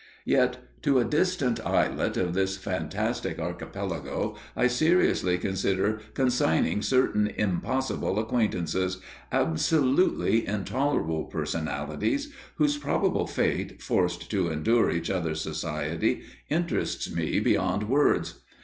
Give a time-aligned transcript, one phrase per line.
[0.25, 8.17] Yet, to a distant islet of this fantastic archipelago I seriously consider consigning certain impossible
[8.17, 8.97] acquaintances,
[9.31, 17.87] absolutely intolerable personalities, whose probable fate, forced to endure each other's society, interests me beyond
[17.87, 18.39] words.